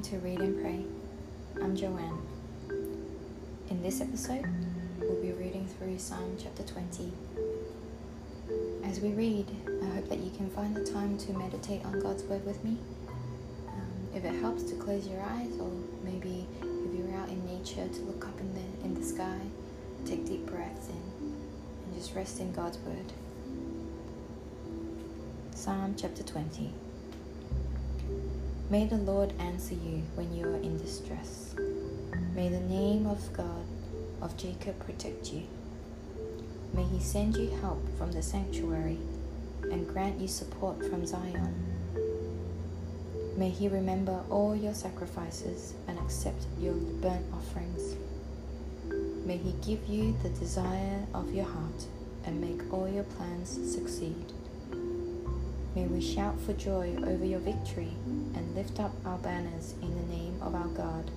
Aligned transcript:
Welcome 0.00 0.18
to 0.18 0.26
Read 0.26 0.40
and 0.40 0.62
Pray. 0.62 0.84
I'm 1.62 1.76
Joanne. 1.76 2.22
In 3.68 3.82
this 3.82 4.00
episode, 4.00 4.46
we'll 4.98 5.20
be 5.20 5.32
reading 5.32 5.66
through 5.66 5.98
Psalm 5.98 6.38
chapter 6.42 6.62
20. 6.62 7.12
As 8.82 9.00
we 9.00 9.10
read, 9.10 9.44
I 9.82 9.86
hope 9.94 10.08
that 10.08 10.20
you 10.20 10.30
can 10.30 10.48
find 10.48 10.74
the 10.74 10.90
time 10.90 11.18
to 11.18 11.34
meditate 11.34 11.84
on 11.84 12.00
God's 12.00 12.22
Word 12.22 12.46
with 12.46 12.64
me. 12.64 12.78
Um, 13.68 14.08
if 14.14 14.24
it 14.24 14.40
helps 14.40 14.62
to 14.70 14.74
close 14.76 15.06
your 15.06 15.20
eyes, 15.20 15.52
or 15.60 15.70
maybe 16.02 16.46
if 16.62 16.98
you're 16.98 17.14
out 17.18 17.28
in 17.28 17.44
nature, 17.44 17.86
to 17.86 18.00
look 18.04 18.26
up 18.26 18.40
in 18.40 18.54
the, 18.54 18.86
in 18.86 18.94
the 18.94 19.04
sky, 19.04 19.38
take 20.06 20.24
deep 20.24 20.46
breaths 20.46 20.88
in, 20.88 21.34
and 21.84 21.94
just 21.94 22.14
rest 22.14 22.40
in 22.40 22.50
God's 22.52 22.78
Word. 22.78 23.12
Psalm 25.54 25.94
chapter 25.94 26.22
20. 26.22 26.72
May 28.70 28.84
the 28.84 28.98
Lord 28.98 29.32
answer 29.40 29.74
you 29.74 30.04
when 30.14 30.32
you 30.32 30.46
are 30.46 30.62
in 30.62 30.78
distress. 30.78 31.56
May 32.36 32.48
the 32.48 32.60
name 32.60 33.04
of 33.04 33.32
God 33.32 33.64
of 34.22 34.36
Jacob 34.36 34.78
protect 34.78 35.32
you. 35.32 35.42
May 36.72 36.84
he 36.84 37.00
send 37.00 37.36
you 37.36 37.50
help 37.60 37.82
from 37.98 38.12
the 38.12 38.22
sanctuary 38.22 38.98
and 39.72 39.88
grant 39.88 40.20
you 40.20 40.28
support 40.28 40.88
from 40.88 41.04
Zion. 41.04 41.52
May 43.36 43.50
he 43.50 43.66
remember 43.66 44.22
all 44.30 44.54
your 44.54 44.74
sacrifices 44.74 45.74
and 45.88 45.98
accept 45.98 46.46
your 46.60 46.74
burnt 46.74 47.26
offerings. 47.34 47.96
May 49.26 49.38
he 49.38 49.52
give 49.66 49.84
you 49.88 50.16
the 50.22 50.28
desire 50.28 51.08
of 51.12 51.34
your 51.34 51.46
heart 51.46 51.86
and 52.24 52.40
make 52.40 52.72
all 52.72 52.88
your 52.88 53.02
plans 53.02 53.50
succeed. 53.50 54.32
May 55.76 55.84
we 55.84 56.00
shout 56.00 56.40
for 56.40 56.52
joy 56.52 56.96
over 56.96 57.24
your 57.24 57.38
victory 57.38 57.92
and 58.34 58.56
lift 58.56 58.80
up 58.80 58.90
our 59.06 59.18
banners 59.18 59.74
in 59.80 59.94
the 59.94 60.12
name 60.12 60.36
of 60.42 60.52
our 60.52 60.66
God. 60.66 61.12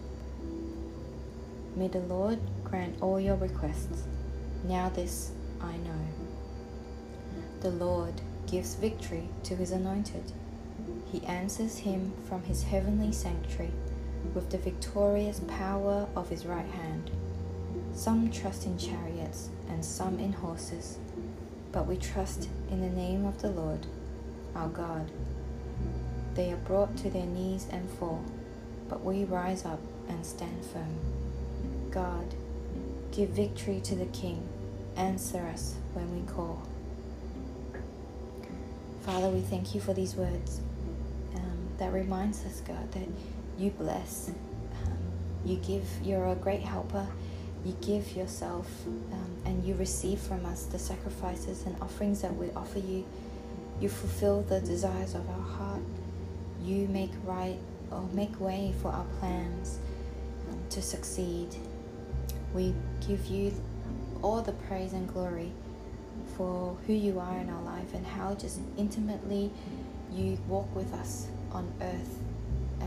May 1.75 1.87
the 1.87 2.01
Lord 2.01 2.37
grant 2.63 3.01
all 3.01 3.19
your 3.19 3.35
requests. 3.35 4.03
Now 4.63 4.89
this 4.89 5.31
I 5.59 5.75
know. 5.77 6.05
The 7.61 7.71
Lord 7.71 8.13
gives 8.45 8.75
victory 8.75 9.27
to 9.41 9.55
his 9.55 9.71
anointed. 9.71 10.31
He 11.11 11.25
answers 11.25 11.79
him 11.79 12.13
from 12.29 12.43
his 12.43 12.61
heavenly 12.61 13.11
sanctuary 13.11 13.71
with 14.35 14.51
the 14.51 14.59
victorious 14.59 15.41
power 15.47 16.07
of 16.15 16.29
his 16.29 16.45
right 16.45 16.69
hand. 16.69 17.09
Some 17.95 18.29
trust 18.29 18.67
in 18.67 18.77
chariots 18.77 19.49
and 19.67 19.83
some 19.83 20.19
in 20.19 20.33
horses, 20.33 20.99
but 21.71 21.87
we 21.87 21.97
trust 21.97 22.49
in 22.69 22.81
the 22.81 22.95
name 22.95 23.25
of 23.25 23.41
the 23.41 23.49
Lord 23.49 23.87
our 24.55 24.67
God. 24.69 25.09
They 26.35 26.51
are 26.51 26.57
brought 26.57 26.97
to 26.97 27.09
their 27.09 27.25
knees 27.25 27.67
and 27.71 27.89
fall, 27.91 28.23
but 28.89 29.03
we 29.03 29.23
rise 29.23 29.65
up 29.65 29.79
and 30.09 30.25
stand 30.25 30.65
firm. 30.65 30.97
God, 31.91 32.33
give 33.11 33.29
victory 33.29 33.79
to 33.81 33.95
the 33.95 34.05
King. 34.07 34.47
Answer 34.95 35.39
us 35.53 35.75
when 35.93 36.13
we 36.15 36.25
call. 36.31 36.61
Father, 39.03 39.27
we 39.29 39.41
thank 39.41 39.75
you 39.75 39.81
for 39.81 39.93
these 39.93 40.15
words 40.15 40.61
um, 41.35 41.67
that 41.77 41.91
reminds 41.91 42.45
us, 42.45 42.61
God, 42.61 42.91
that 42.93 43.07
you 43.57 43.69
bless, 43.71 44.29
um, 44.85 44.97
you 45.45 45.57
give, 45.57 45.85
you're 46.03 46.27
a 46.27 46.35
great 46.35 46.61
helper, 46.61 47.05
you 47.65 47.75
give 47.81 48.15
yourself, 48.15 48.67
um, 48.87 49.31
and 49.45 49.65
you 49.65 49.75
receive 49.75 50.19
from 50.19 50.45
us 50.45 50.65
the 50.65 50.79
sacrifices 50.79 51.65
and 51.65 51.75
offerings 51.81 52.21
that 52.21 52.35
we 52.35 52.49
offer 52.51 52.79
you 52.79 53.05
you 53.83 53.89
fulfill 53.89 54.43
the 54.43 54.61
desires 54.61 55.13
of 55.13 55.29
our 55.29 55.45
heart. 55.57 55.81
You 56.63 56.87
make 56.87 57.11
right 57.25 57.57
or 57.91 58.07
make 58.13 58.39
way 58.39 58.73
for 58.81 58.87
our 58.87 59.03
plans 59.19 59.77
um, 60.49 60.57
to 60.69 60.81
succeed. 60.81 61.49
We 62.53 62.73
give 63.05 63.25
you 63.25 63.53
all 64.21 64.41
the 64.41 64.53
praise 64.53 64.93
and 64.93 65.05
glory 65.11 65.51
for 66.37 66.77
who 66.87 66.93
you 66.93 67.19
are 67.19 67.37
in 67.39 67.49
our 67.49 67.61
life 67.63 67.93
and 67.93 68.07
how 68.07 68.35
just 68.35 68.61
intimately 68.77 69.51
you 70.13 70.37
walk 70.47 70.73
with 70.73 70.93
us 70.93 71.27
on 71.51 71.69
earth 71.81 72.19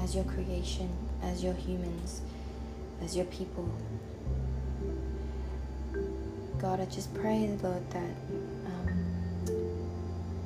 as 0.02 0.14
your 0.14 0.24
creation, 0.24 0.88
as 1.22 1.44
your 1.44 1.52
humans, 1.52 2.22
as 3.04 3.14
your 3.14 3.26
people. 3.26 3.68
God, 6.58 6.80
I 6.80 6.86
just 6.86 7.12
pray, 7.12 7.54
Lord, 7.62 7.90
that 7.90 8.10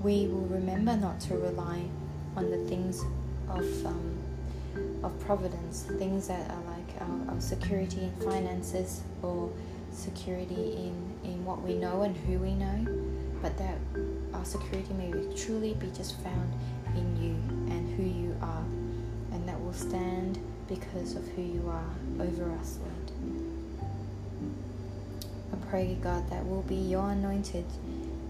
we 0.03 0.27
will 0.27 0.47
remember 0.47 0.97
not 0.97 1.21
to 1.21 1.37
rely 1.37 1.83
on 2.37 2.51
the 2.51 2.59
things 2.69 3.03
of 3.49 3.87
um, 3.87 4.17
of 5.03 5.19
providence, 5.21 5.83
things 5.99 6.29
that 6.29 6.51
are 6.51 6.63
like 6.63 7.01
our, 7.01 7.35
our, 7.35 7.41
security 7.41 8.03
in 8.03 8.13
finances 8.21 9.03
or 9.23 9.51
security 9.93 10.77
in, 10.77 11.19
in 11.25 11.45
what 11.45 11.61
we 11.63 11.75
know 11.75 12.03
and 12.03 12.17
who 12.19 12.39
we 12.39 12.55
know, 12.55 12.87
but 13.43 13.57
that 13.59 13.77
our 14.35 14.45
security 14.45 14.93
may 14.95 15.11
truly 15.35 15.75
be 15.75 15.91
just 15.97 16.21
found 16.21 16.53
in 16.95 17.23
you 17.23 17.35
and 17.75 17.97
who 17.97 18.03
you 18.03 18.37
are, 18.43 18.65
and 19.33 19.49
that 19.49 19.61
will 19.61 19.73
stand 19.73 20.39
because 20.69 21.17
of 21.17 21.27
who 21.29 21.43
you 21.43 21.69
are 21.69 22.25
over 22.25 22.53
us, 22.53 22.79
Lord. 22.79 23.11
I 25.53 25.67
pray, 25.69 25.99
God, 26.01 26.29
that 26.31 26.45
we'll 26.45 26.63
be 26.63 26.77
your 26.77 27.11
anointed 27.11 27.65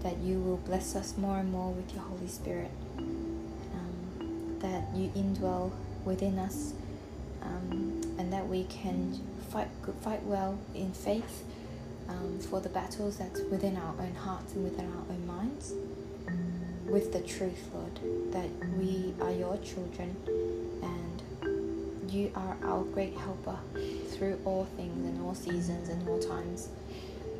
that 0.03 0.17
you 0.17 0.39
will 0.39 0.57
bless 0.57 0.95
us 0.95 1.17
more 1.17 1.37
and 1.37 1.51
more 1.51 1.71
with 1.71 1.93
your 1.93 2.03
Holy 2.03 2.27
Spirit, 2.27 2.71
um, 2.97 4.57
that 4.59 4.83
you 4.95 5.09
indwell 5.15 5.71
within 6.05 6.39
us, 6.39 6.73
um, 7.43 8.01
and 8.17 8.31
that 8.33 8.47
we 8.47 8.63
can 8.65 9.19
fight 9.49 9.67
fight 10.01 10.23
well 10.23 10.57
in 10.73 10.91
faith 10.91 11.43
um, 12.09 12.39
for 12.39 12.59
the 12.59 12.69
battles 12.69 13.17
that's 13.17 13.41
within 13.51 13.77
our 13.77 13.93
own 13.99 14.15
hearts 14.15 14.53
and 14.53 14.63
within 14.63 14.85
our 14.85 15.03
own 15.09 15.25
minds, 15.27 15.73
with 16.85 17.13
the 17.13 17.21
truth, 17.21 17.69
Lord, 17.73 17.99
that 18.33 18.49
we 18.77 19.13
are 19.21 19.31
your 19.31 19.57
children 19.57 20.15
and 20.81 22.11
you 22.11 22.31
are 22.35 22.57
our 22.63 22.83
great 22.83 23.15
helper 23.17 23.57
through 24.09 24.39
all 24.45 24.65
things 24.75 25.05
and 25.05 25.21
all 25.25 25.33
seasons 25.35 25.89
and 25.89 26.07
all 26.09 26.19
times. 26.19 26.69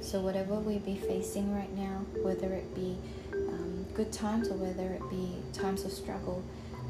So, 0.01 0.19
whatever 0.19 0.56
we 0.56 0.79
be 0.79 0.95
facing 0.95 1.56
right 1.56 1.72
now, 1.78 2.03
whether 2.23 2.51
it 2.53 2.73
be 2.73 2.97
um, 3.34 3.85
good 3.94 4.12
times 4.12 4.50
or 4.50 4.56
whether 4.56 4.91
it 4.91 5.09
be 5.12 5.38
times 5.53 5.85
of 5.85 5.91
struggle, 5.91 6.44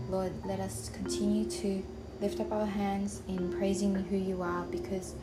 Lord, 0.10 0.32
let 0.46 0.62
us 0.62 0.90
continue 0.90 1.50
to 1.50 1.84
lift 2.22 2.40
up 2.40 2.52
our 2.54 2.66
hands 2.66 3.22
in 3.28 3.52
praising 3.52 3.96
who 3.96 4.16
you 4.16 4.42
are 4.42 4.64
because 4.64 5.14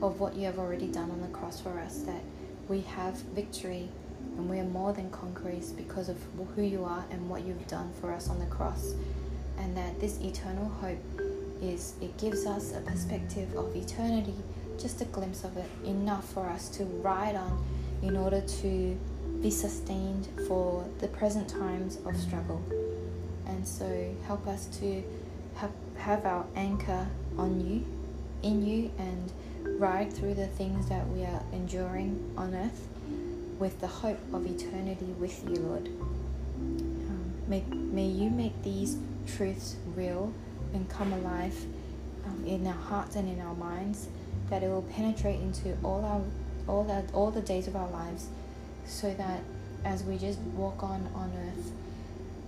of 0.00 0.20
what 0.20 0.36
you 0.36 0.44
have 0.46 0.58
already 0.58 0.86
done 0.86 1.10
on 1.10 1.20
the 1.20 1.28
cross 1.28 1.60
for 1.60 1.78
us, 1.80 1.98
that 2.02 2.22
we 2.68 2.82
have 2.82 3.14
victory 3.34 3.88
and 4.36 4.48
we 4.48 4.60
are 4.60 4.64
more 4.64 4.92
than 4.92 5.10
conquerors 5.10 5.72
because 5.72 6.08
of 6.08 6.16
who 6.54 6.62
you 6.62 6.84
are 6.84 7.04
and 7.10 7.28
what 7.28 7.44
you've 7.44 7.66
done 7.66 7.92
for 8.00 8.12
us 8.12 8.28
on 8.28 8.38
the 8.38 8.46
cross. 8.46 8.94
And 9.58 9.76
that 9.76 10.00
this 10.00 10.18
eternal 10.20 10.68
hope 10.80 10.98
is, 11.60 11.94
it 12.00 12.16
gives 12.18 12.46
us 12.46 12.72
a 12.72 12.80
perspective 12.80 13.54
of 13.56 13.74
eternity 13.74 14.36
just 14.80 15.00
a 15.00 15.04
glimpse 15.06 15.44
of 15.44 15.56
it, 15.56 15.68
enough 15.84 16.32
for 16.32 16.46
us 16.46 16.68
to 16.70 16.84
ride 16.84 17.36
on 17.36 17.64
in 18.02 18.16
order 18.16 18.40
to 18.40 18.98
be 19.42 19.50
sustained 19.50 20.28
for 20.46 20.84
the 20.98 21.08
present 21.08 21.48
times 21.48 21.98
of 22.04 22.16
struggle. 22.16 22.62
And 23.46 23.66
so 23.66 24.14
help 24.26 24.46
us 24.46 24.66
to 24.80 25.02
have, 25.56 25.72
have 25.98 26.24
our 26.24 26.46
anchor 26.56 27.06
on 27.36 27.60
you, 27.60 27.84
in 28.42 28.64
you, 28.64 28.90
and 28.98 29.32
ride 29.80 30.12
through 30.12 30.34
the 30.34 30.46
things 30.46 30.88
that 30.88 31.06
we 31.08 31.22
are 31.24 31.42
enduring 31.52 32.32
on 32.36 32.54
earth 32.54 32.86
with 33.58 33.78
the 33.80 33.86
hope 33.86 34.18
of 34.32 34.46
eternity 34.46 35.14
with 35.18 35.42
you, 35.48 35.56
Lord. 35.56 35.88
Um, 36.58 37.32
may, 37.46 37.62
may 37.70 38.06
you 38.06 38.30
make 38.30 38.62
these 38.62 38.96
truths 39.26 39.76
real 39.94 40.32
and 40.72 40.88
come 40.88 41.12
alive 41.12 41.56
um, 42.24 42.44
in 42.46 42.66
our 42.66 42.72
hearts 42.72 43.16
and 43.16 43.28
in 43.28 43.40
our 43.44 43.54
minds 43.54 44.08
that 44.50 44.62
it 44.62 44.68
will 44.68 44.82
penetrate 44.82 45.40
into 45.40 45.76
all 45.82 46.04
our 46.04 46.20
all 46.70 46.84
that 46.84 47.04
all 47.14 47.30
the 47.30 47.40
days 47.40 47.66
of 47.66 47.74
our 47.74 47.88
lives 47.90 48.28
so 48.84 49.12
that 49.14 49.40
as 49.84 50.02
we 50.04 50.18
just 50.18 50.38
walk 50.40 50.82
on 50.82 51.08
on 51.14 51.32
earth 51.48 51.72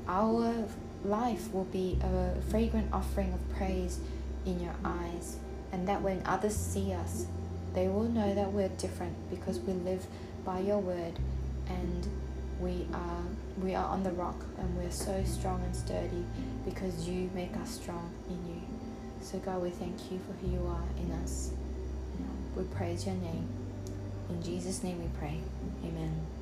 our 0.09 0.67
life 1.05 1.53
will 1.53 1.65
be 1.65 1.99
a 2.03 2.41
fragrant 2.51 2.93
offering 2.93 3.33
of 3.33 3.57
praise 3.57 3.99
in 4.47 4.61
your 4.61 4.75
eyes. 4.85 5.37
And 5.73 5.89
that 5.89 6.03
when 6.03 6.23
others 6.27 6.55
see 6.55 6.93
us 6.93 7.27
they 7.75 7.89
will 7.89 8.03
know 8.03 8.35
that 8.35 8.53
we're 8.53 8.69
different 8.69 9.15
because 9.31 9.59
we 9.61 9.73
live 9.73 10.07
by 10.45 10.59
your 10.59 10.79
word 10.79 11.19
and 11.69 12.07
we 12.61 12.87
are 12.93 13.23
we 13.63 13.75
are 13.75 13.87
on 13.87 14.03
the 14.03 14.11
rock 14.13 14.45
and 14.59 14.77
we're 14.77 14.91
so 14.91 15.25
strong 15.25 15.63
and 15.65 15.75
sturdy 15.75 16.25
because 16.67 17.09
you 17.09 17.31
make 17.35 17.57
us 17.57 17.71
strong 17.71 18.13
in 18.29 18.47
you. 18.47 18.61
So 19.23 19.39
god 19.39 19.63
we 19.63 19.71
thank 19.71 20.13
you 20.13 20.19
for 20.19 20.33
who 20.45 20.53
you 20.53 20.67
are 20.67 21.03
in 21.03 21.13
us 21.13 21.53
we 22.63 22.77
praise 22.77 23.07
your 23.07 23.15
name. 23.17 23.47
In 24.31 24.43
Jesus' 24.43 24.83
name 24.83 25.01
we 25.03 25.09
pray. 25.19 25.39
Amen. 25.85 26.42